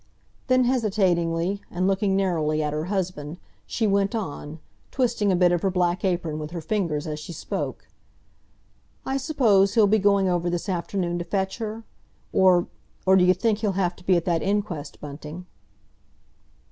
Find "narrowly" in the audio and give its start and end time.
2.15-2.63